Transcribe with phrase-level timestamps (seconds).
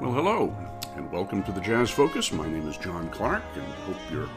[0.00, 0.56] Well, hello,
[0.94, 2.30] and welcome to the Jazz Focus.
[2.30, 4.28] My name is John Clark, and hope you're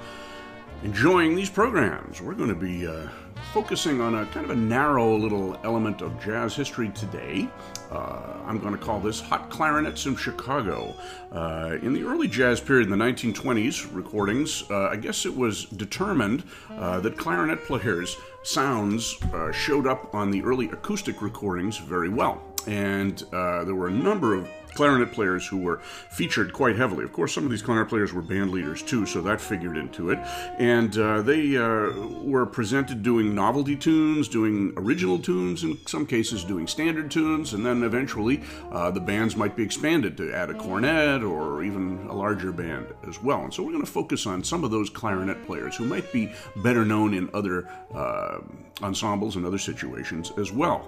[0.83, 2.19] enjoying these programs.
[2.19, 3.07] We're going to be uh,
[3.53, 7.47] focusing on a kind of a narrow little element of jazz history today.
[7.91, 10.95] Uh, I'm going to call this Hot Clarinets in Chicago.
[11.31, 15.65] Uh, in the early jazz period in the 1920s, recordings, uh, I guess it was
[15.65, 22.09] determined uh, that clarinet players' sounds uh, showed up on the early acoustic recordings very
[22.09, 22.41] well.
[22.65, 25.77] And there were a number of clarinet players who were
[26.09, 27.03] featured quite heavily.
[27.03, 30.11] Of course, some of these clarinet players were band leaders too, so that figured into
[30.11, 30.19] it.
[30.57, 36.43] And uh, they uh, were presented doing novelty tunes, doing original tunes, in some cases
[36.43, 40.53] doing standard tunes, and then eventually uh, the bands might be expanded to add a
[40.53, 43.43] cornet or even a larger band as well.
[43.43, 46.31] And so we're going to focus on some of those clarinet players who might be
[46.57, 48.39] better known in other uh,
[48.81, 50.87] ensembles and other situations as well.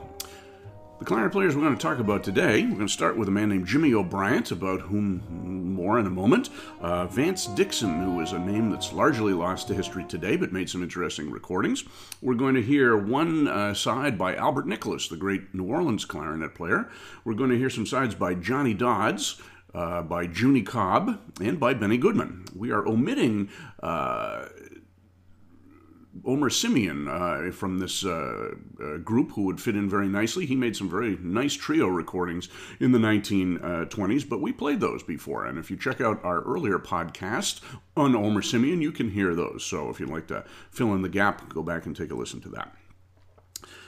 [1.03, 3.31] The clarinet players we're going to talk about today, we're going to start with a
[3.31, 6.49] man named Jimmy O'Bryant, about whom more in a moment.
[6.79, 10.69] Uh, Vance Dixon, who is a name that's largely lost to history today, but made
[10.69, 11.83] some interesting recordings.
[12.21, 16.55] We're going to hear one uh, side by Albert Nicholas, the great New Orleans clarinet
[16.55, 16.89] player.
[17.25, 19.41] We're going to hear some sides by Johnny Dodds.
[19.75, 22.45] Uh, by Junie Cobb and by Benny Goodman.
[22.55, 23.49] We are omitting
[23.81, 24.45] uh,
[26.25, 30.45] Omer Simeon uh, from this uh, uh, group who would fit in very nicely.
[30.45, 35.45] He made some very nice trio recordings in the 1920s, but we played those before.
[35.45, 37.61] And if you check out our earlier podcast
[37.97, 39.65] on Omer Simeon, you can hear those.
[39.65, 42.41] So if you'd like to fill in the gap, go back and take a listen
[42.41, 42.75] to that.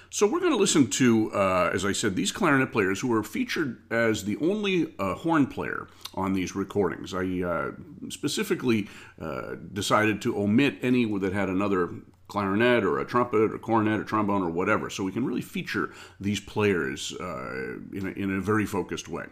[0.09, 3.21] So we're going to listen to, uh, as I said, these clarinet players who were
[3.21, 7.13] featured as the only uh, horn player on these recordings.
[7.13, 7.71] I uh,
[8.09, 8.87] specifically
[9.19, 11.89] uh, decided to omit any that had another
[12.27, 14.89] clarinet or a trumpet or cornet or trombone or whatever.
[14.89, 19.25] So we can really feature these players uh, in, a, in a very focused way.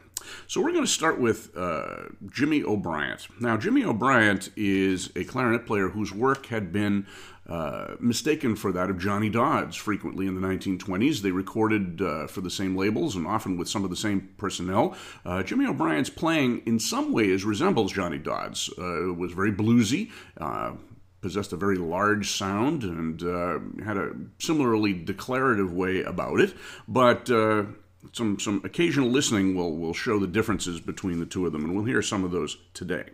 [0.47, 3.27] So we're going to start with uh, Jimmy O'Bryant.
[3.39, 7.07] Now, Jimmy O'Bryant is a clarinet player whose work had been
[7.47, 11.21] uh, mistaken for that of Johnny Dodds frequently in the 1920s.
[11.21, 14.95] They recorded uh, for the same labels and often with some of the same personnel.
[15.25, 18.69] Uh, Jimmy O'Bryant's playing in some ways resembles Johnny Dodds.
[18.77, 20.73] Uh, it was very bluesy uh,
[21.23, 26.53] possessed a very large sound and uh, had a similarly declarative way about it,
[26.87, 27.63] but uh,
[28.11, 31.73] some some occasional listening will will show the differences between the two of them, and
[31.73, 33.05] we'll hear some of those today.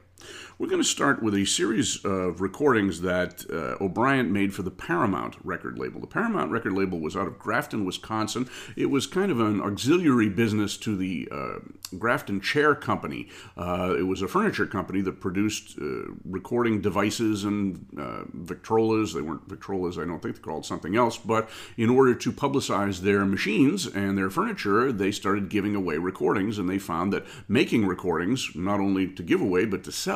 [0.57, 4.71] We're going to start with a series of recordings that uh, O'Bryant made for the
[4.71, 6.01] Paramount record label.
[6.01, 8.49] The Paramount record label was out of Grafton, Wisconsin.
[8.75, 11.59] It was kind of an auxiliary business to the uh,
[11.97, 13.29] Grafton Chair Company.
[13.55, 19.13] Uh, it was a furniture company that produced uh, recording devices and uh, Victrolas.
[19.13, 22.99] They weren't Victrolas, I don't think they're called something else, but in order to publicize
[22.99, 27.85] their machines and their furniture, they started giving away recordings, and they found that making
[27.85, 30.08] recordings, not only to give away, but to sell,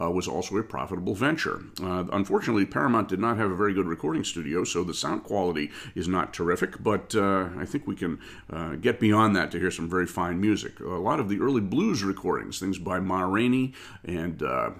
[0.00, 1.62] uh, was also a profitable venture.
[1.82, 5.70] Uh, unfortunately, Paramount did not have a very good recording studio, so the sound quality
[5.94, 8.20] is not terrific, but uh, I think we can
[8.50, 10.80] uh, get beyond that to hear some very fine music.
[10.80, 14.70] A lot of the early blues recordings, things by Ma Rainey and uh,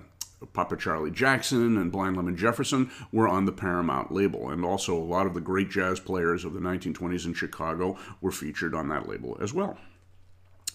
[0.52, 4.98] Papa Charlie Jackson and Blind Lemon Jefferson were on the Paramount label, and also a
[4.98, 9.08] lot of the great jazz players of the 1920s in Chicago were featured on that
[9.08, 9.78] label as well.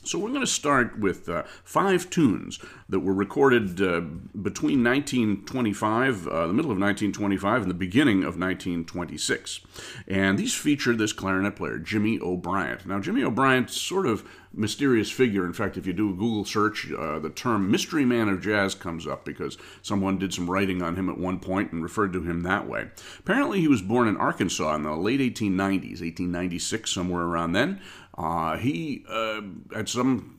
[0.04, 6.28] So we're going to start with uh, five tunes that were recorded uh, between 1925,
[6.28, 9.62] uh, the middle of 1925, and the beginning of 1926.
[10.08, 12.86] And these feature this clarinet player, Jimmy O'Bryant.
[12.86, 15.46] Now, Jimmy O'Bryant, sort of mysterious figure.
[15.46, 18.76] In fact, if you do a Google search, uh, the term mystery man of jazz
[18.76, 22.24] comes up because someone did some writing on him at one point and referred to
[22.24, 22.88] him that way.
[23.20, 27.80] Apparently, he was born in Arkansas in the late 1890s, 1896, somewhere around then.
[28.18, 29.42] Uh, he, uh,
[29.76, 30.38] at some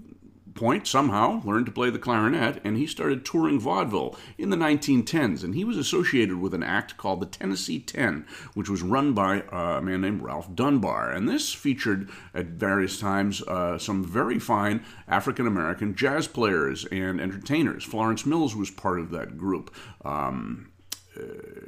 [0.59, 5.44] point, somehow learned to play the clarinet, and he started touring vaudeville in the 1910s.
[5.44, 9.44] And he was associated with an act called the Tennessee Ten, which was run by
[9.53, 11.12] a man named Ralph Dunbar.
[11.12, 17.20] And this featured at various times uh, some very fine African American jazz players and
[17.20, 17.85] entertainers.
[17.85, 19.73] Florence Mills was part of that group.
[20.05, 20.73] Um,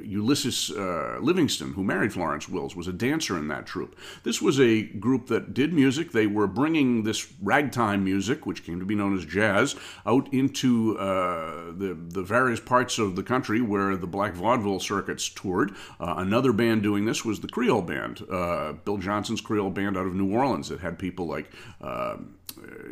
[0.03, 3.97] Ulysses uh, Livingston, who married Florence Mills, was a dancer in that troupe.
[4.23, 6.11] This was a group that did music.
[6.11, 9.75] They were bringing this ragtime music, which came to be known as jazz,
[10.05, 15.29] out into uh, the, the various parts of the country where the black vaudeville circuits
[15.29, 15.71] toured.
[15.99, 20.07] Uh, another band doing this was the Creole Band, uh, Bill Johnson's Creole Band out
[20.07, 22.17] of New Orleans, that had people like uh,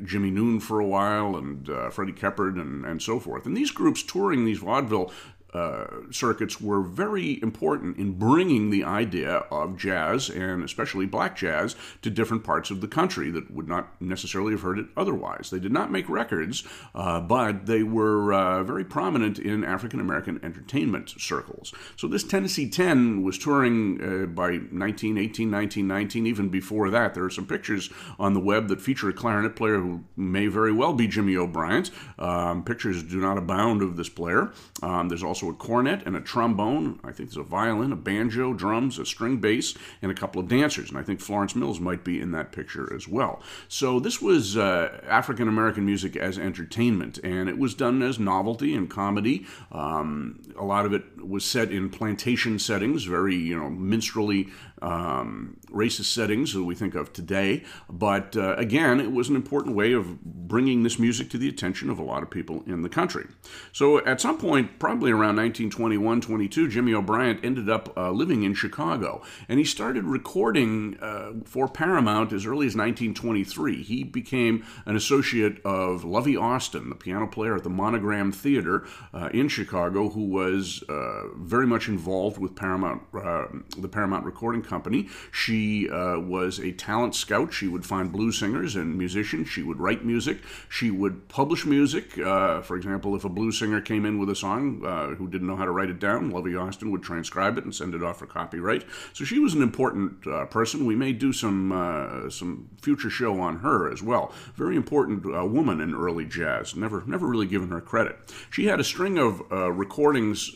[0.04, 3.46] Jimmie Noone for a while and uh, Freddie Keppard and, and so forth.
[3.46, 5.12] And these groups touring these vaudeville
[5.54, 11.76] uh, circuits were very important in bringing the idea of jazz and especially black jazz
[12.02, 15.50] to different parts of the country that would not necessarily have heard it otherwise.
[15.50, 16.64] They did not make records,
[16.94, 21.74] uh, but they were uh, very prominent in African American entertainment circles.
[21.96, 27.14] So this Tennessee 10 was touring uh, by 1918, 1919, even before that.
[27.14, 30.72] There are some pictures on the web that feature a clarinet player who may very
[30.72, 31.92] well be Jimmy O'Bryant.
[32.18, 34.52] Um, pictures do not abound of this player.
[34.82, 37.00] Um, there's also also a cornet and a trombone.
[37.04, 40.50] I think there's a violin, a banjo, drums, a string bass, and a couple of
[40.50, 40.90] dancers.
[40.90, 43.42] And I think Florence Mills might be in that picture as well.
[43.70, 48.76] So this was uh, African American music as entertainment, and it was done as novelty
[48.76, 49.46] and comedy.
[49.72, 54.50] Um, a lot of it was set in plantation settings, very you know minstrelly
[54.82, 57.64] um, racist settings that we think of today.
[57.90, 61.90] But uh, again, it was an important way of bringing this music to the attention
[61.90, 63.28] of a lot of people in the country.
[63.72, 68.54] So at some point, probably around 1921 22, Jimmy O'Bryant ended up uh, living in
[68.54, 69.22] Chicago.
[69.48, 73.84] And he started recording uh, for Paramount as early as 1923.
[73.84, 79.30] He became an associate of Lovey Austin, the piano player at the Monogram Theater uh,
[79.34, 83.46] in Chicago, who was uh, very much involved with Paramount, uh,
[83.78, 85.10] the Paramount Recording Company.
[85.32, 87.54] She uh, was a talent scout.
[87.54, 89.50] She would find blues singers and musicians.
[89.50, 90.38] She would write music.
[90.70, 92.18] She would publish music.
[92.18, 95.48] Uh, for example, if a blues singer came in with a song uh, who didn't
[95.48, 98.20] know how to write it down, Lovey Austin would transcribe it and send it off
[98.20, 98.86] for copyright.
[99.14, 100.86] So she was an important uh, person.
[100.86, 104.32] We may do some uh, some future show on her as well.
[104.56, 106.76] Very important uh, woman in early jazz.
[106.76, 108.18] Never never really given her credit.
[108.52, 110.52] She had a string of recordings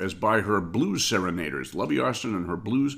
[0.00, 2.96] as by her blues serenaders, Lovey Austin and her blues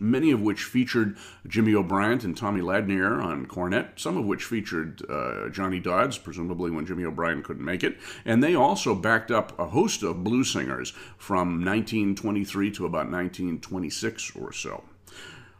[0.00, 1.16] many of which featured
[1.46, 6.70] Jimmy O'Bryant and Tommy Ladnier on cornet, some of which featured uh, Johnny Dodds, presumably
[6.70, 7.98] when Jimmy O'Bryant couldn't make it.
[8.24, 14.36] And they also backed up a host of blues singers from 1923 to about 1926
[14.36, 14.84] or so.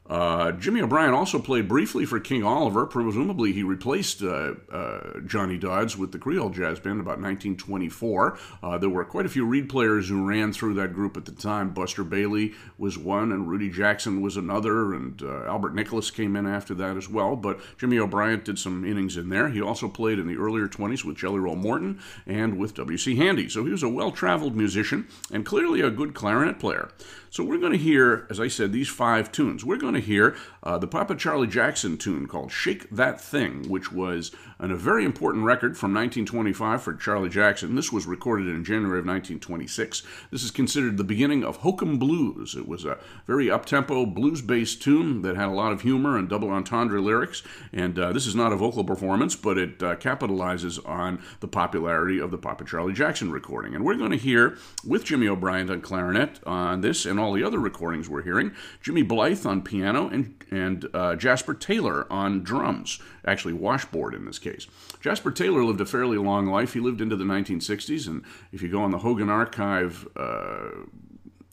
[0.05, 2.87] Uh, Jimmy O'Bryant also played briefly for King Oliver.
[2.87, 8.39] Presumably, he replaced uh, uh, Johnny Dodds with the Creole Jazz Band about 1924.
[8.63, 11.33] Uh, there were quite a few reed players who ran through that group at the
[11.33, 11.73] time.
[11.73, 16.47] Buster Bailey was one, and Rudy Jackson was another, and uh, Albert Nicholas came in
[16.47, 17.37] after that as well.
[17.37, 19.51] But Jimmy O'Bryant did some innings in there.
[19.51, 23.15] He also played in the earlier 20s with Jelly Roll Morton and with W.C.
[23.17, 23.49] Handy.
[23.49, 26.91] So he was a well traveled musician and clearly a good clarinet player.
[27.33, 29.65] So we're going to hear, as I said, these five tunes.
[29.65, 33.91] We're going to hear uh, the Papa Charlie Jackson tune called Shake That Thing, which
[33.91, 37.75] was an, a very important record from 1925 for Charlie Jackson.
[37.75, 40.03] This was recorded in January of 1926.
[40.31, 42.55] This is considered the beginning of Hokum Blues.
[42.55, 46.51] It was a very up-tempo, blues-based tune that had a lot of humor and double
[46.51, 47.43] entendre lyrics,
[47.73, 52.19] and uh, this is not a vocal performance, but it uh, capitalizes on the popularity
[52.19, 53.75] of the Papa Charlie Jackson recording.
[53.75, 57.45] And we're going to hear, with Jimmy O'Bryant on clarinet on this and all the
[57.45, 58.53] other recordings we're hearing.
[58.81, 64.39] Jimmy Blythe on piano and, and uh, Jasper Taylor on drums, actually, washboard in this
[64.39, 64.67] case.
[65.01, 66.75] Jasper Taylor lived a fairly long life.
[66.75, 70.71] He lived into the 1960s, and if you go on the Hogan Archive uh,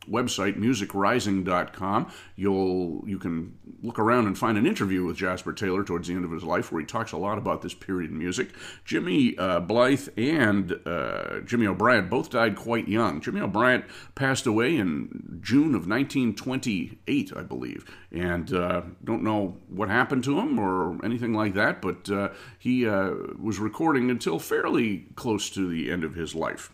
[0.10, 6.08] website, musicrising.com, you'll you can look around and find an interview with Jasper Taylor towards
[6.08, 8.50] the end of his life where he talks a lot about this period in music.
[8.86, 13.22] Jimmy uh, Blythe and uh, Jimmy O'Bryant both died quite young.
[13.22, 13.86] Jimmy O'Bryant
[14.16, 20.40] passed away in June of 1928, I believe, and uh, don't know what happened to
[20.40, 25.68] him or anything like that, but uh, he uh, was recording until fairly close to
[25.70, 26.72] the end of his life.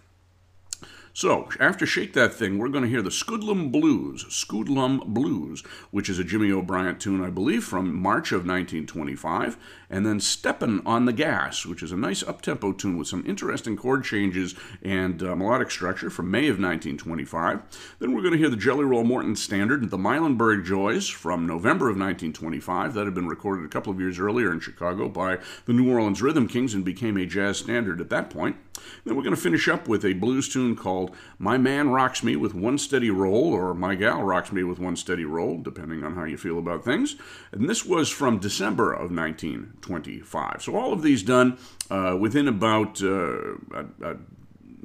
[1.18, 6.10] So, after Shake That Thing, we're going to hear the Scoodlum Blues, Scoodlum Blues, which
[6.10, 9.56] is a Jimmy O'Bryant tune, I believe, from March of 1925,
[9.90, 13.78] and then Steppin' on the Gas, which is a nice up-tempo tune with some interesting
[13.78, 17.62] chord changes and uh, melodic structure from May of 1925.
[18.00, 21.86] Then we're going to hear the Jelly Roll Morton Standard, the Milenberg Joys, from November
[21.86, 22.94] of 1925.
[22.94, 26.22] That had been recorded a couple of years earlier in Chicago by the New Orleans
[26.22, 28.58] Rhythm Kings and became a jazz standard at that point.
[29.06, 31.05] Then we're going to finish up with a blues tune called
[31.40, 34.96] My Man Rocks Me with One Steady Roll, or My Gal Rocks Me with One
[34.96, 37.16] Steady Roll, depending on how you feel about things.
[37.52, 40.62] And this was from December of 1925.
[40.62, 41.58] So all of these done
[41.90, 44.16] uh, within about uh, a, a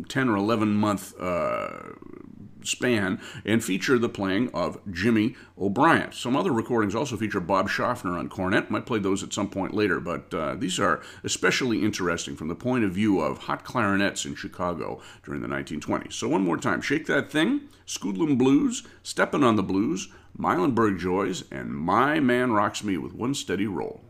[0.08, 1.70] 10 or 11 month uh,
[2.64, 6.14] span and feature the playing of Jimmy O'Bryant.
[6.14, 8.70] Some other recordings also feature Bob Shoffner on cornet.
[8.70, 12.54] Might play those at some point later, but uh, these are especially interesting from the
[12.54, 16.12] point of view of hot clarinets in Chicago during the 1920s.
[16.12, 21.44] So one more time, Shake That Thing, Scoodlum Blues, Steppin' on the Blues, Milenberg Joys,
[21.50, 24.02] and My Man Rocks Me with One Steady Roll.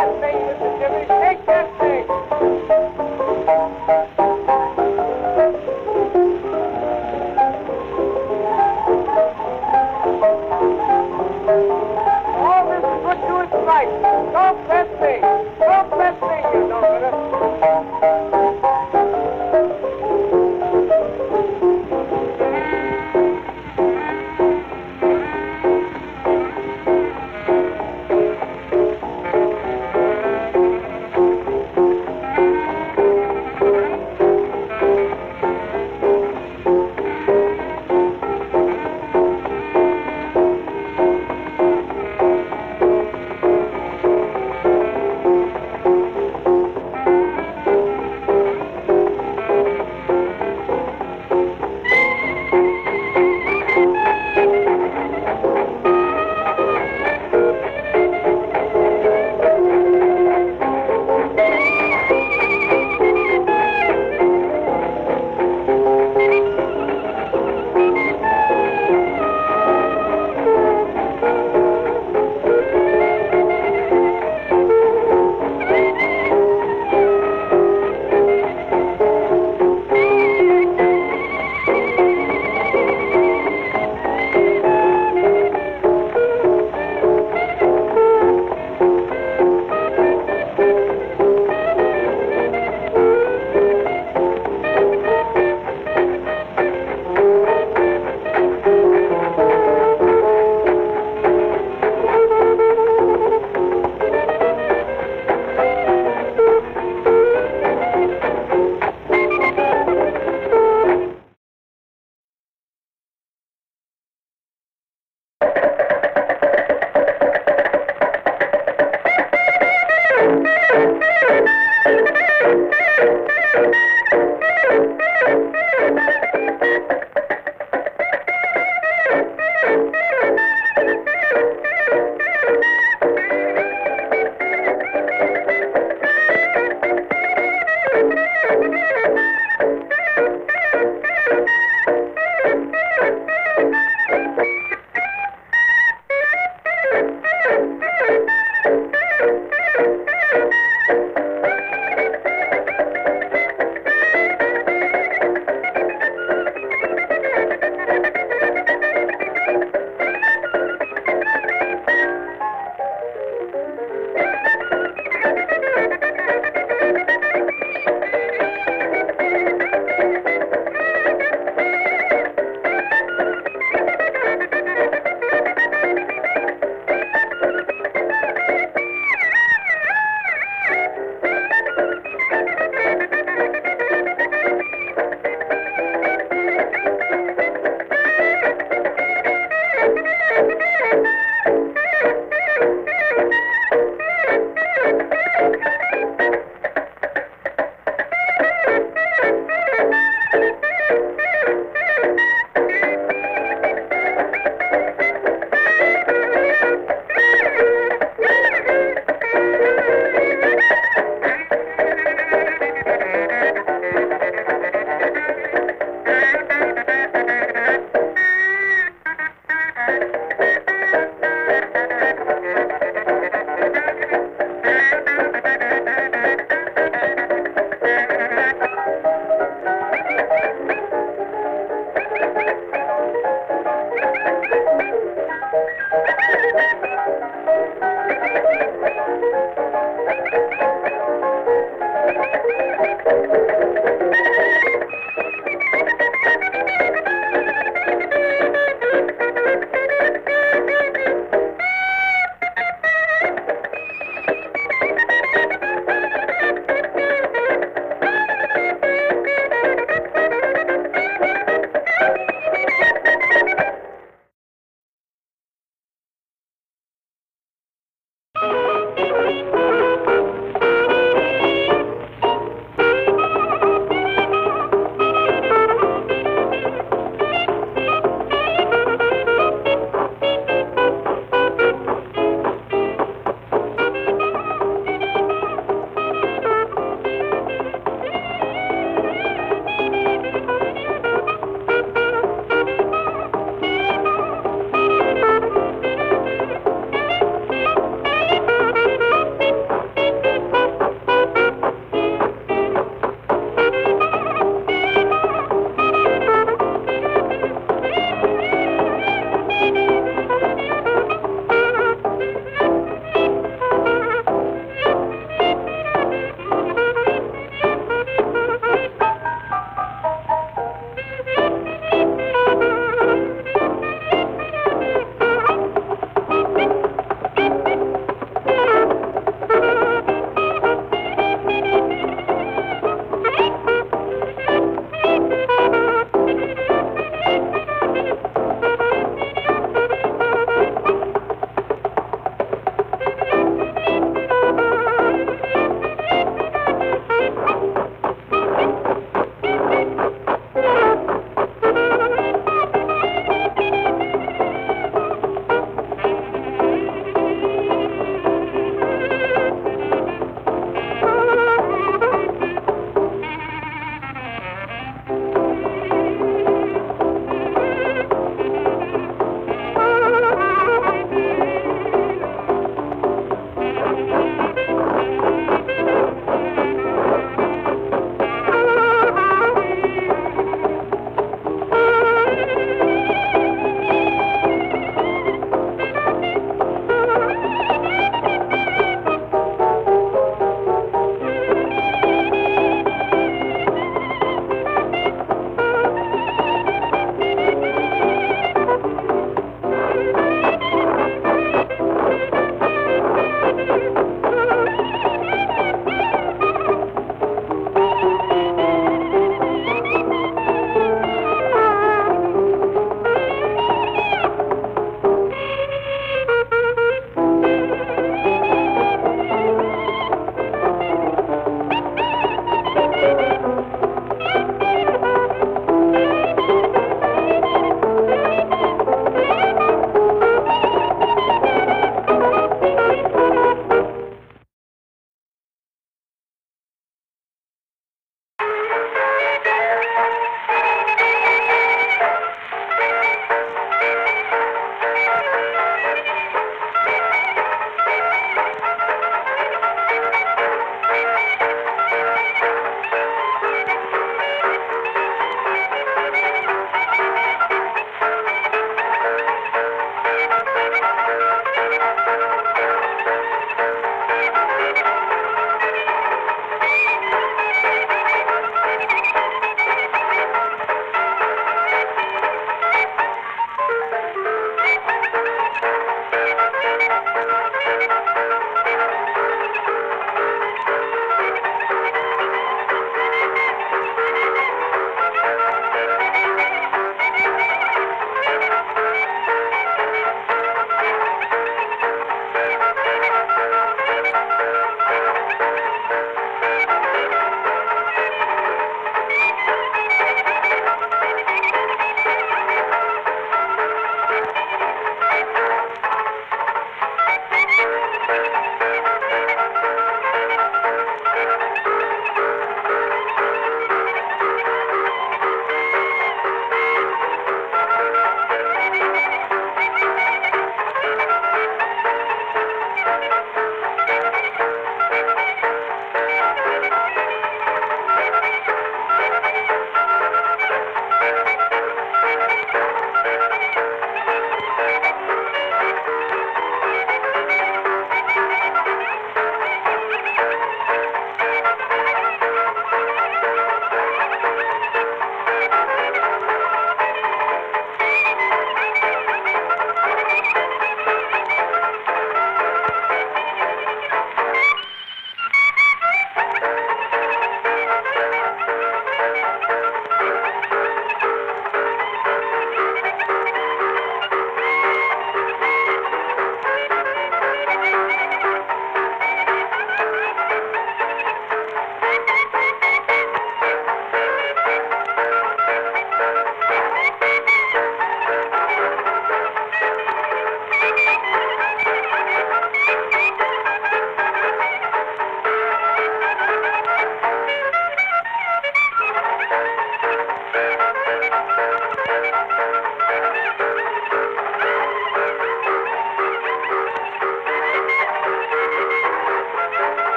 [0.00, 0.39] that thing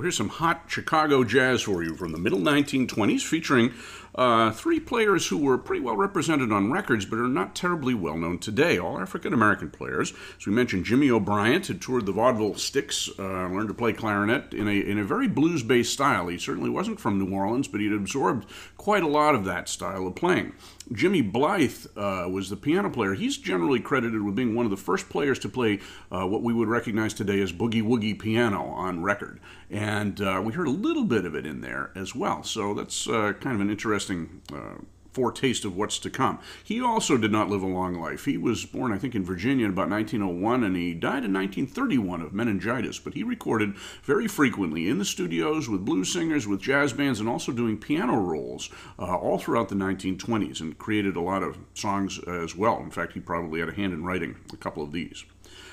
[0.00, 3.72] Here's some hot Chicago jazz for you from the middle 1920s, featuring
[4.14, 8.16] uh, three players who were pretty well represented on records, but are not terribly well
[8.16, 8.78] known today.
[8.78, 10.12] All African American players.
[10.38, 14.52] As we mentioned, Jimmy O'Bryant had toured the vaudeville sticks, uh, learned to play clarinet
[14.52, 16.28] in a in a very blues based style.
[16.28, 18.50] He certainly wasn't from New Orleans, but he'd absorbed
[18.80, 20.54] quite a lot of that style of playing.
[20.90, 23.12] Jimmy Blythe uh, was the piano player.
[23.12, 26.54] He's generally credited with being one of the first players to play uh, what we
[26.54, 29.38] would recognize today as boogie woogie piano on record.
[29.68, 32.42] And uh, we heard a little bit of it in there as well.
[32.42, 34.78] So that's uh, kind of an interesting uh,
[35.12, 36.38] foretaste of what's to come.
[36.62, 38.24] He also did not live a long life.
[38.24, 42.20] He was born, I think, in Virginia in about 1901, and he died in 1931
[42.22, 42.98] of meningitis.
[42.98, 47.28] But he recorded very frequently in the studios with blues singers, with jazz bands, and
[47.28, 52.18] also doing piano rolls uh, all throughout the 1920s, and created a lot of songs
[52.26, 52.80] as well.
[52.80, 55.24] In fact, he probably had a hand in writing a couple of these.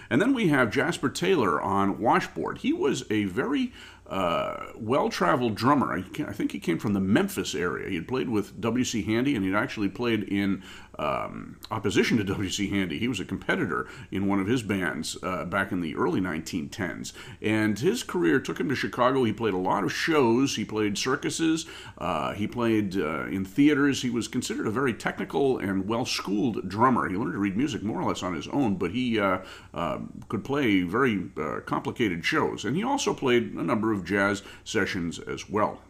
[0.10, 2.60] And then we have Jasper Taylor on washboard.
[2.60, 3.73] He was a very
[4.10, 5.93] uh, well-traveled drummer.
[5.93, 7.89] I, I, think he came from the Memphis area.
[7.89, 9.04] He had played with W.C.
[9.04, 10.63] Handy, and he'd actually played in
[10.98, 12.70] um, opposition to W.C.
[12.70, 12.98] Handy.
[13.00, 17.12] He was a competitor in one of his bands uh, back in the early 1910s.
[17.41, 19.26] And his career took him to Chicago.
[19.26, 20.56] He played a lot of shows.
[20.56, 21.65] He played circuses.
[21.98, 24.02] Uh, he played uh, in theaters.
[24.02, 27.10] He was considered a very technical and well-schooled drummer.
[27.10, 29.39] He learned to read music more or less on his own, but he uh,
[29.74, 31.30] uh, could play very
[31.65, 32.63] complicated shows.
[32.63, 35.81] And he also played a number of jazz sessions as well.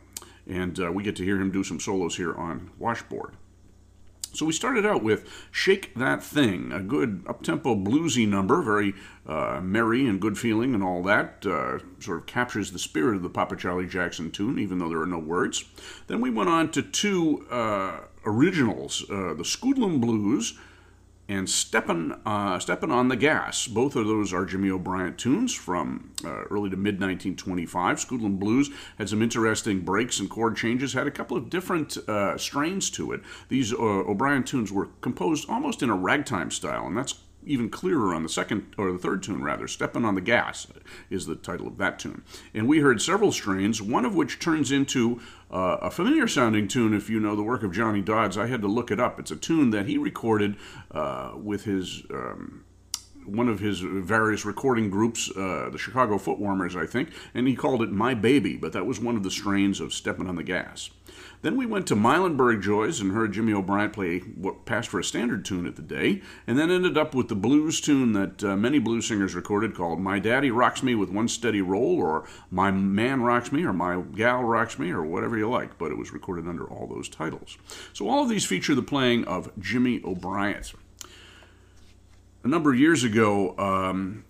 [0.48, 3.36] And we get to hear him do some solos here on Washboard.
[4.34, 8.94] So we started out with Shake That Thing, a good up-tempo bluesy number, very
[9.26, 11.44] uh, merry and good feeling and all that.
[11.46, 15.02] Uh, sort of captures the spirit of the Papa Charlie Jackson tune, even though there
[15.02, 15.64] are no words.
[16.06, 20.60] Then we went on to two uh, originals, uh, the Scoodlum Blues
[21.30, 23.68] and Steppin', uh, Steppin' on the Gas.
[23.68, 27.98] Both of those are Jimmy O'Bryant tunes from uh, early to mid 1925.
[27.98, 32.38] Scoodlum Blues had some interesting breaks and chord changes, had a couple of different uh,
[32.38, 33.22] strains to it.
[33.50, 37.16] These uh, O'Bryant tunes were composed almost in a ragtime style, and that's
[37.48, 40.68] even clearer on the second or the third tune rather stepping on the gas
[41.10, 44.72] is the title of that tune and we heard several strains one of which turns
[44.72, 45.20] into
[45.52, 48.62] uh, a familiar sounding tune if you know the work of johnny dodds i had
[48.62, 50.56] to look it up it's a tune that he recorded
[50.92, 52.64] uh, with his um,
[53.28, 57.82] one of his various recording groups, uh, the Chicago Footwarmers, I think, and he called
[57.82, 60.90] it My Baby, but that was one of the strains of Stepping on the Gas.
[61.42, 65.04] Then we went to Milenberg Joys and heard Jimmy O'Bryant play what passed for a
[65.04, 68.56] standard tune at the day, and then ended up with the blues tune that uh,
[68.56, 72.72] many blues singers recorded called My Daddy Rocks Me with One Steady Roll, or My
[72.72, 76.12] Man Rocks Me, or My Gal Rocks Me, or whatever you like, but it was
[76.12, 77.58] recorded under all those titles.
[77.94, 80.74] So all of these feature the playing of Jimmy O'Bryant.
[82.44, 84.24] A number of years ago, um,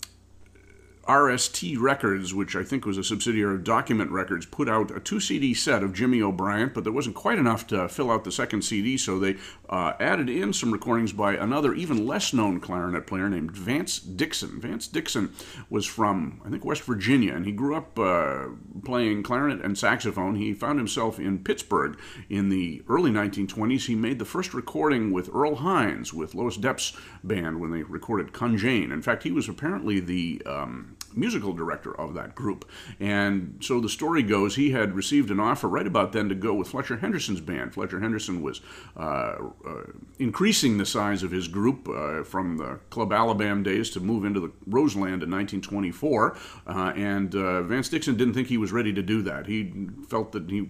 [1.07, 5.19] RST Records, which I think was a subsidiary of Document Records, put out a two
[5.19, 8.63] CD set of Jimmy O'Bryant, but there wasn't quite enough to fill out the second
[8.63, 9.37] CD, so they
[9.69, 14.59] uh, added in some recordings by another, even less known clarinet player named Vance Dixon.
[14.59, 15.33] Vance Dixon
[15.69, 18.47] was from, I think, West Virginia, and he grew up uh,
[18.83, 20.35] playing clarinet and saxophone.
[20.35, 21.97] He found himself in Pittsburgh
[22.29, 23.85] in the early 1920s.
[23.85, 26.93] He made the first recording with Earl Hines, with Lois Deppe's
[27.23, 28.91] band, when they recorded Congaine.
[28.91, 32.69] In fact, he was apparently the um, musical director of that group.
[32.99, 36.53] And so the story goes he had received an offer right about then to go
[36.53, 37.73] with Fletcher Henderson's band.
[37.73, 38.62] Fletcher Henderson was
[38.95, 39.36] uh,
[39.67, 39.84] uh,
[40.19, 44.39] increasing the size of his group uh, from the Club Alabama days to move into
[44.39, 46.38] the Roseland in 1924.
[46.67, 49.47] Uh, and uh, Vance Dixon didn't think he was ready to do that.
[49.47, 49.73] He
[50.08, 50.67] felt that he,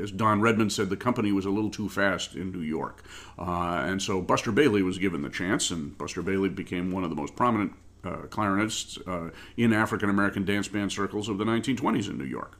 [0.00, 3.04] as Don Redman said, the company was a little too fast in New York.
[3.38, 7.10] Uh, and so Buster Bailey was given the chance, and Buster Bailey became one of
[7.10, 7.72] the most prominent
[8.04, 8.26] uh,
[9.06, 12.58] uh, in African American dance band circles of the 1920s in New York.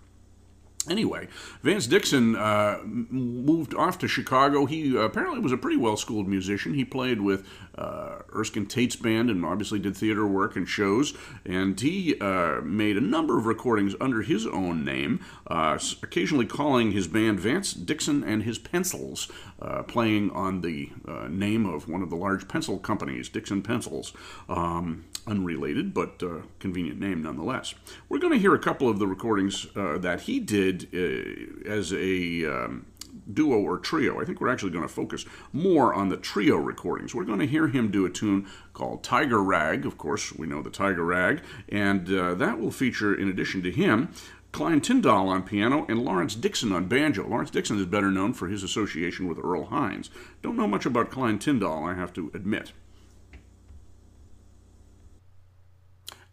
[0.88, 1.28] Anyway,
[1.62, 4.64] Vance Dixon uh, moved off to Chicago.
[4.64, 6.74] He uh, apparently was a pretty well schooled musician.
[6.74, 7.46] He played with
[7.76, 11.14] uh, Erskine Tate's band and obviously did theater work and shows.
[11.44, 16.92] And he uh, made a number of recordings under his own name, uh, occasionally calling
[16.92, 20.90] his band Vance Dixon and his Pencils, uh, playing on the
[21.28, 24.12] name of one of the large pencil companies, Dixon Pencils.
[24.48, 27.74] Um, unrelated, but uh, convenient name nonetheless.
[28.08, 31.92] We're going to hear a couple of the recordings uh, that he did uh, as
[31.92, 32.86] a um,
[33.32, 34.20] duo or trio.
[34.20, 37.14] I think we're actually going to focus more on the trio recordings.
[37.14, 39.84] We're going to hear him do a tune called Tiger Rag.
[39.84, 43.70] Of course, we know the Tiger Rag, and uh, that will feature, in addition to
[43.70, 44.10] him,
[44.52, 47.26] Klein Tyndall on piano, and Lawrence Dixon on banjo.
[47.26, 50.10] Lawrence Dixon is better known for his association with Earl Hines.
[50.42, 52.72] Don't know much about Klein Tyndall, I have to admit.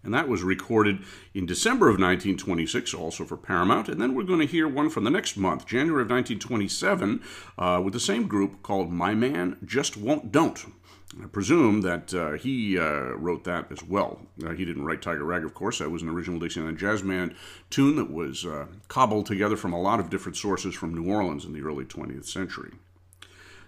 [0.05, 0.99] And that was recorded
[1.33, 3.89] in December of 1926, also for Paramount.
[3.89, 7.21] And then we're going to hear one from the next month, January of 1927,
[7.57, 10.63] uh, with the same group called My Man Just Won't Don't.
[11.21, 14.19] I presume that uh, he uh, wrote that as well.
[14.43, 15.79] Uh, he didn't write Tiger Rag, of course.
[15.79, 17.35] That was an original Dixieland Jazz Band
[17.69, 21.45] tune that was uh, cobbled together from a lot of different sources from New Orleans
[21.45, 22.73] in the early 20th century.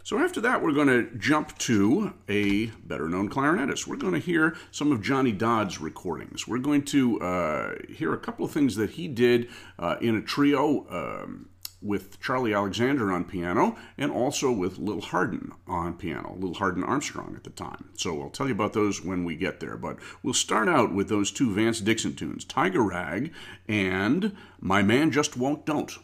[0.04, 3.88] So after that, we're going to jump to a better known clarinetist.
[3.88, 6.47] We're going to hear some of Johnny Dodd's recordings.
[6.47, 10.21] We're going to uh, hear a couple of things that he did uh, in a
[10.21, 10.88] trio.
[10.89, 11.50] Um,
[11.82, 17.36] with Charlie Alexander on piano and also with Lil Hardin on piano, Lil Hardin Armstrong
[17.36, 17.90] at the time.
[17.96, 19.78] So I'll tell you about those when we get there.
[19.78, 23.32] But we'll start out with those two Vance Dixon tunes Tiger Rag
[23.68, 25.98] and My Man Just Won't Don't.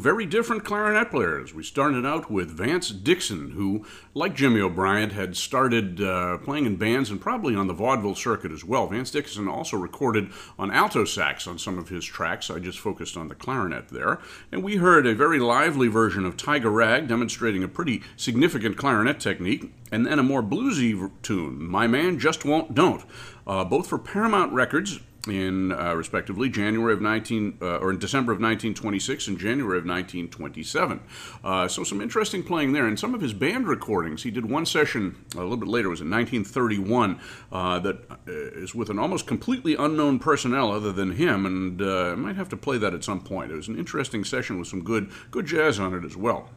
[0.00, 1.52] Very different clarinet players.
[1.52, 3.84] We started out with Vance Dixon, who,
[4.14, 8.50] like Jimmy O'Bryant, had started uh, playing in bands and probably on the vaudeville circuit
[8.50, 8.86] as well.
[8.86, 12.48] Vance Dixon also recorded on alto sax on some of his tracks.
[12.48, 14.20] I just focused on the clarinet there.
[14.50, 19.20] And we heard a very lively version of Tiger Rag, demonstrating a pretty significant clarinet
[19.20, 23.04] technique, and then a more bluesy tune, My Man Just Won't Don't,
[23.46, 24.98] uh, both for Paramount Records
[25.28, 29.84] in uh, respectively January of 19 uh, or in December of 1926 and January of
[29.84, 31.00] 1927.
[31.44, 32.86] Uh, so some interesting playing there.
[32.86, 35.90] And some of his band recordings, he did one session a little bit later, it
[35.90, 37.20] was in 1931,
[37.52, 41.44] uh, that uh, with an almost completely unknown personnel other than him.
[41.44, 43.52] And uh, I might have to play that at some point.
[43.52, 46.48] It was an interesting session with some good good jazz on it as well.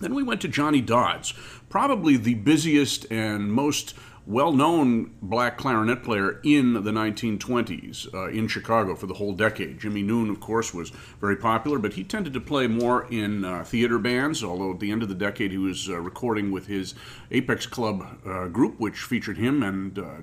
[0.00, 1.32] Then we went to Johnny Dodds,
[1.68, 3.94] probably the busiest and most
[4.26, 9.78] well known black clarinet player in the 1920s uh, in Chicago for the whole decade.
[9.78, 13.62] Jimmie Noone, of course, was very popular, but he tended to play more in uh,
[13.62, 16.94] theater bands, although at the end of the decade he was uh, recording with his
[17.30, 20.16] Apex Club uh, group, which featured him and uh,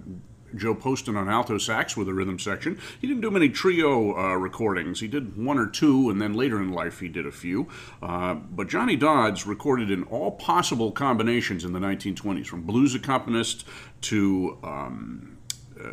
[0.56, 2.80] Joe Poston on alto sax with a rhythm section.
[3.00, 5.00] He didn't do many trio uh, recordings.
[5.00, 7.68] He did one or two, and then later in life he did a few.
[8.02, 13.66] Uh, but Johnny Dodds recorded in all possible combinations in the 1920s, from blues accompanist
[14.02, 15.38] to um,
[15.80, 15.88] uh,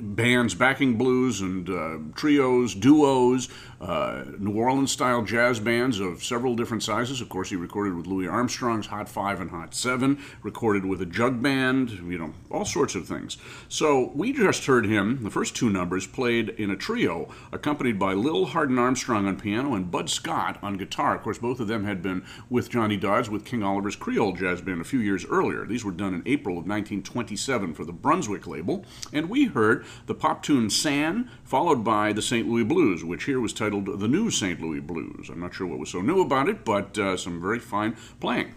[0.00, 3.48] bands backing blues and uh, trios, duos,
[3.80, 7.20] uh, New Orleans style jazz bands of several different sizes.
[7.20, 11.06] Of course, he recorded with Louis Armstrong's Hot Five and Hot Seven, recorded with a
[11.06, 13.36] jug band, you know, all sorts of things.
[13.68, 18.14] So we just heard him, the first two numbers, played in a trio, accompanied by
[18.14, 21.16] Lil Hardin Armstrong on piano and Bud Scott on guitar.
[21.16, 24.60] Of course, both of them had been with Johnny Dodds with King Oliver's Creole Jazz
[24.60, 25.66] Band a few years earlier.
[25.66, 30.14] These were done in April of 1927 for the Brunswick label, and we heard the
[30.14, 32.48] pop tune San, followed by the St.
[32.48, 34.60] Louis Blues, which here was titled The New St.
[34.60, 35.28] Louis Blues.
[35.28, 38.54] I'm not sure what was so new about it, but uh, some very fine playing.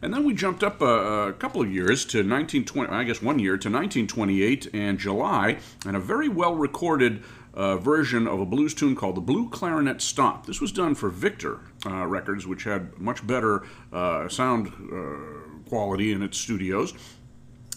[0.00, 3.40] And then we jumped up a, a, couple of years to 1920, I guess one
[3.40, 8.74] year to 1928 and July, and a very well recorded uh, version of a blues
[8.74, 10.46] tune called the Blue Clarinet Stomp.
[10.46, 16.12] This was done for Victor uh, Records, which had much better uh, sound uh, quality
[16.12, 16.94] in its studios.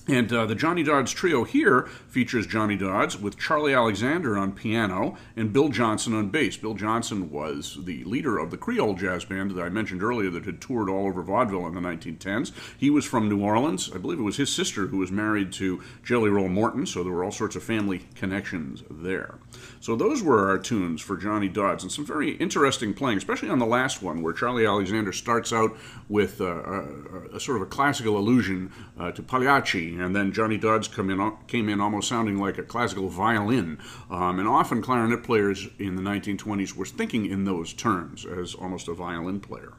[0.07, 5.17] And uh, the Johnny Dodds trio here features Johnny Dodds with Charlie Alexander on piano
[5.35, 6.55] and Bill Johnson on bass.
[6.55, 10.45] Bill Johnson was the leader of the Creole Jazz Band that I mentioned earlier that
[10.45, 12.53] had toured all over vaudeville in the 1910s.
[12.77, 13.91] He was from New Orleans.
[13.93, 17.11] I believe it was his sister who was married to Jelly Roll Morton, so there
[17.11, 19.35] were all sorts of family connections there.
[19.79, 23.59] So those were our tunes for Johnny Dodds, and some very interesting playing, especially on
[23.59, 25.77] the last one where Charlie Alexander starts out
[26.09, 30.57] with uh, a, a, sort of a classical allusion uh, to Pagliacci and then Johnny
[30.57, 33.77] Dodds come in, came in almost sounding like a classical violin.
[34.09, 38.87] Um, and often clarinet players in the 1920s were thinking in those terms as almost
[38.87, 39.73] a violin player.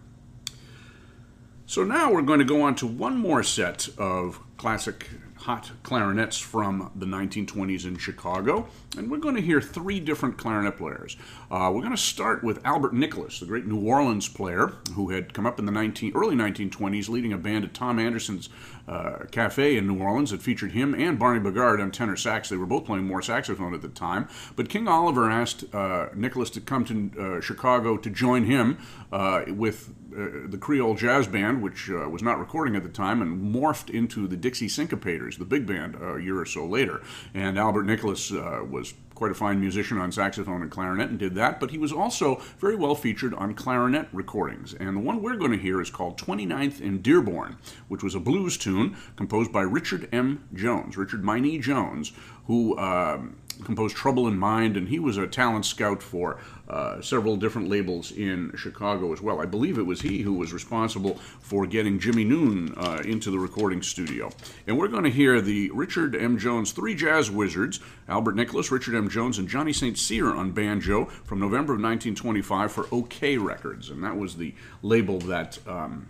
[1.66, 5.10] So now we're going to go on to one more set of classic
[5.48, 8.68] hot clarinets from the 1920s in Chicago,
[8.98, 11.16] and we're going to hear three different clarinet players.
[11.50, 15.32] Uh, we're going to start with Albert Nicholas, the great New Orleans player who had
[15.32, 18.50] come up in the 19, early 1920s leading a band at Tom Anderson's
[18.86, 22.50] uh, cafe in New Orleans that featured him and Barney Bigard on tenor sax.
[22.50, 26.50] They were both playing more saxophone at the time, but King Oliver asked uh, Nicholas
[26.50, 28.76] to come to uh, Chicago to join him
[29.10, 33.20] uh, with uh, the Creole Jazz Band, which uh, was not recording at the time,
[33.20, 37.02] and morphed into the Dixie Syncopators, the big band, uh, a year or so later.
[37.34, 41.34] And Albert Nicholas uh, was quite a fine musician on saxophone and clarinet and did
[41.34, 44.74] that, but he was also very well featured on clarinet recordings.
[44.74, 48.20] And the one we're going to hear is called 29th in Dearborn, which was a
[48.20, 50.48] blues tune composed by Richard M.
[50.54, 52.12] Jones, Richard Myknee Jones,
[52.46, 52.78] who.
[52.78, 56.38] Um, composed Trouble in Mind, and he was a talent scout for
[56.68, 59.40] uh, several different labels in Chicago as well.
[59.40, 63.38] I believe it was he who was responsible for getting Jimmie Noone uh, into the
[63.38, 64.30] recording studio.
[64.66, 66.38] And we're going to hear the Richard M.
[66.38, 69.08] Jones Three Jazz Wizards, Albert Nicholas, Richard M.
[69.08, 69.98] Jones, and Johnny St.
[69.98, 73.90] Cyr on banjo from November of 1925 for Okeh Records.
[73.90, 76.08] And that was the label that, um,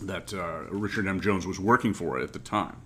[0.00, 1.20] that uh, Richard M.
[1.20, 2.76] Jones was working for at the time.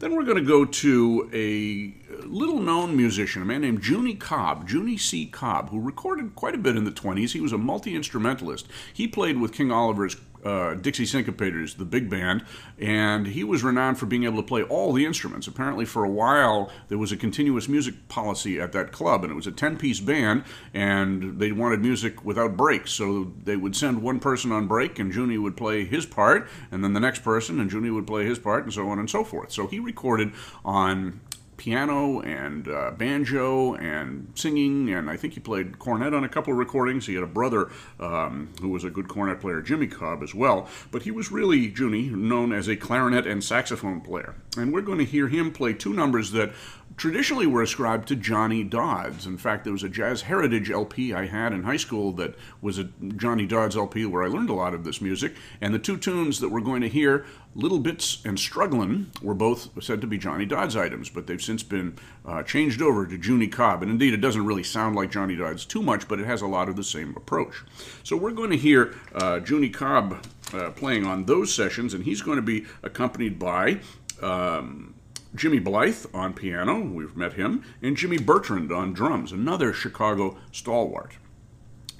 [0.00, 1.92] Then we're going to go to a
[2.24, 5.26] little known musician, a man named Junie Cobb, Junie C.
[5.26, 7.32] Cobb, who recorded quite a bit in the 20s.
[7.32, 8.68] He was a multi instrumentalist.
[8.92, 12.44] He played with King Oliver's uh, Dixie Syncopators, the big band,
[12.78, 15.46] and he was renowned for being able to play all the instruments.
[15.46, 19.36] Apparently, for a while, there was a continuous music policy at that club, and it
[19.36, 22.92] was a 10 piece band, and they wanted music without breaks.
[22.92, 26.82] So they would send one person on break, and Junie would play his part, and
[26.84, 29.24] then the next person, and Junie would play his part, and so on and so
[29.24, 29.52] forth.
[29.52, 30.32] So he recorded
[30.64, 31.20] on
[31.58, 36.52] piano and uh, banjo and singing, and I think he played cornet on a couple
[36.52, 37.06] of recordings.
[37.06, 40.68] He had a brother um, who was a good cornet player, Jimmy Cobb, as well.
[40.90, 44.36] But he was really, Junie, known as a clarinet and saxophone player.
[44.56, 46.52] And we're going to hear him play two numbers that
[46.98, 49.24] traditionally were ascribed to Johnny Dodds.
[49.24, 52.78] In fact, there was a Jazz Heritage LP I had in high school that was
[52.78, 52.84] a
[53.16, 55.34] Johnny Dodds LP where I learned a lot of this music.
[55.60, 57.24] And the two tunes that we're going to hear,
[57.54, 61.62] Little Bits and Strugglin', were both said to be Johnny Dodds items, but they've since
[61.62, 61.96] been
[62.26, 63.82] uh, changed over to Junie Cobb.
[63.82, 66.46] And indeed, it doesn't really sound like Johnny Dodds too much, but it has a
[66.46, 67.62] lot of the same approach.
[68.02, 72.22] So we're going to hear uh, Junie Cobb uh, playing on those sessions, and he's
[72.22, 73.80] going to be accompanied by.
[74.20, 74.94] Um,
[75.34, 81.18] Jimmy Blythe on piano, we've met him, and Jimmy Bertrand on drums, another Chicago stalwart.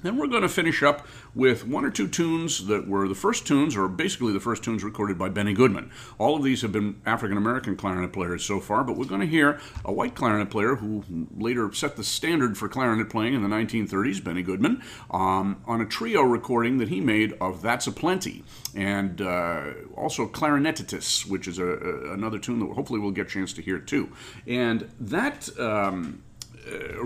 [0.01, 3.45] Then we're going to finish up with one or two tunes that were the first
[3.45, 5.91] tunes, or basically the first tunes recorded by Benny Goodman.
[6.17, 9.27] All of these have been African American clarinet players so far, but we're going to
[9.27, 11.03] hear a white clarinet player who
[11.35, 14.81] later set the standard for clarinet playing in the 1930s, Benny Goodman,
[15.11, 18.43] um, on a trio recording that he made of That's a Plenty,
[18.75, 23.29] and uh, also Clarinetitis, which is a, a, another tune that hopefully we'll get a
[23.29, 24.09] chance to hear too.
[24.47, 25.49] And that.
[25.59, 26.23] Um,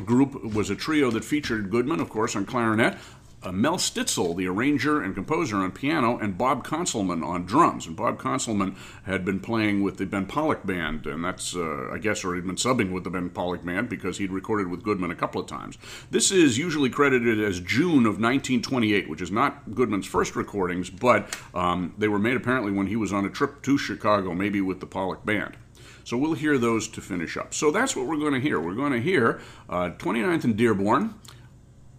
[0.05, 2.97] group was a trio that featured Goodman, of course, on clarinet,
[3.43, 7.86] uh, Mel Stitzel, the arranger and composer on piano, and Bob Conselman on drums.
[7.86, 11.97] And Bob Conselman had been playing with the Ben Pollack Band, and that's, uh, I
[11.97, 15.11] guess, or he'd been subbing with the Ben Pollack Band because he'd recorded with Goodman
[15.11, 15.78] a couple of times.
[16.09, 21.38] This is usually credited as June of 1928, which is not Goodman's first recordings, but
[21.53, 24.80] um, they were made apparently when he was on a trip to Chicago, maybe with
[24.80, 25.57] the Pollack Band.
[26.04, 27.54] So we'll hear those to finish up.
[27.54, 28.60] So that's what we're going to hear.
[28.60, 29.39] We're going to hear
[29.70, 31.16] uh, 29th and Dearborn,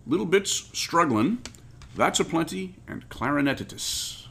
[0.07, 1.39] Little Bits Struggling,
[1.97, 4.24] That's a Plenty, and Clarinetitis.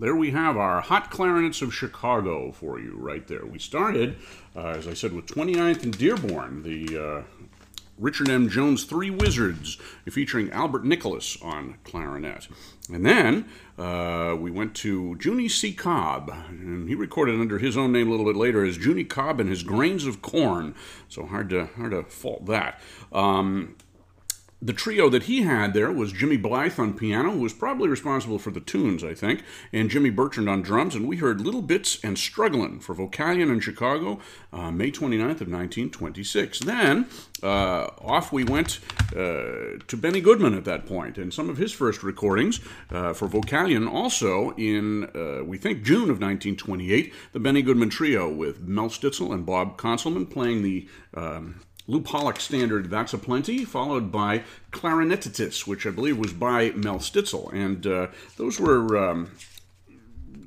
[0.00, 3.44] There we have our Hot Clarinets of Chicago for you right there.
[3.44, 4.16] We started,
[4.56, 7.22] uh, as I said, with 29th and Dearborn, the uh,
[7.98, 8.48] Richard M.
[8.48, 9.76] Jones Three Wizards,
[10.08, 12.48] featuring Albert Nicholas on clarinet.
[12.90, 13.44] And then
[13.78, 15.74] uh, we went to Junie C.
[15.74, 19.38] Cobb, and he recorded under his own name a little bit later as Junie Cobb
[19.38, 20.74] and his Grains of Corn.
[21.10, 22.80] So hard to hard to fault that.
[23.12, 23.76] Um,
[24.62, 28.38] the trio that he had there was Jimmy Blythe on piano, who was probably responsible
[28.38, 29.42] for the tunes, I think,
[29.72, 30.94] and Jimmy Bertrand on drums.
[30.94, 34.20] And we heard Little Bits and Strugglin' for Vocalion in Chicago,
[34.52, 36.60] uh, May 29th of 1926.
[36.60, 37.06] Then
[37.42, 38.80] uh, off we went
[39.12, 43.28] uh, to Benny Goodman at that point, and some of his first recordings uh, for
[43.28, 48.88] Vocalion also in, uh, we think, June of 1928, the Benny Goodman Trio with Mel
[48.88, 51.60] Stitzel and Bob Conselman playing the um,
[51.90, 57.00] Lew Pollack standard That's a Plenty, followed by Clarinetitis, which I believe was by Mel
[57.00, 57.52] Stitzel.
[57.52, 58.96] And uh, those were.
[58.96, 59.30] Um,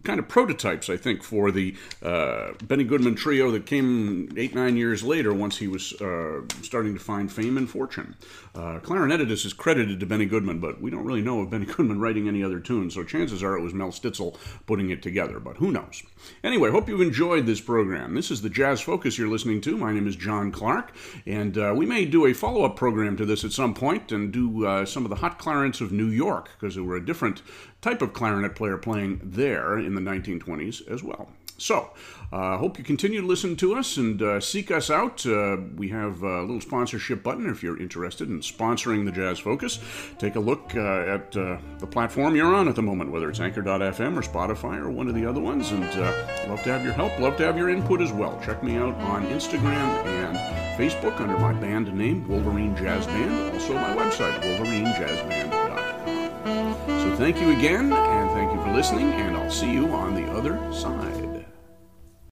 [0.04, 4.76] kind of prototypes, I think, for the uh, Benny Goodman trio that came eight, nine
[4.76, 8.18] years later once he was uh, starting to find fame and fortune.
[8.56, 12.00] Uh, Clarinetitis is credited to Benny Goodman, but we don't really know of Benny Goodman
[12.00, 14.38] writing any other tunes, so chances are it was Mel Stitzel
[14.68, 16.04] putting it together, but who knows.
[16.44, 18.14] Anyway, hope you've enjoyed this program.
[18.14, 19.76] This is the Jazz Focus you're listening to.
[19.76, 20.96] My name is John Clark,
[21.26, 24.32] and uh, we may do a follow up program to this at some point and
[24.32, 27.42] do uh, some of the hot clarinets of New York, because there were a different
[27.82, 31.32] type of clarinet player playing there in the 1920s as well.
[31.58, 31.92] So,
[32.34, 35.24] I uh, hope you continue to listen to us and uh, seek us out.
[35.24, 39.78] Uh, we have a little sponsorship button if you're interested in sponsoring the Jazz Focus.
[40.18, 43.40] Take a look uh, at uh, the platform you're on at the moment, whether it's
[43.40, 45.72] Anchor.fm or Spotify or one of the other ones.
[45.72, 46.12] And uh,
[46.48, 48.42] love to have your help, love to have your input as well.
[48.44, 50.36] Check me out on Instagram and
[50.76, 53.54] Facebook under my band name, Wolverine Jazz Band.
[53.54, 57.00] Also, my website, wolverinejazzband.com.
[57.00, 60.26] So, thank you again, and thank you for listening, and I'll see you on the
[60.32, 61.23] other side.